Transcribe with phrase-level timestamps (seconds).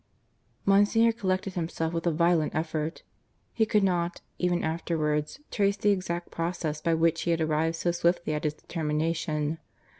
[0.65, 3.03] Monsignor collected himself with a violent effort.
[3.53, 7.91] He could not, even afterwards, trace the exact process by which he had arrived so
[7.91, 9.59] swiftly at his determination.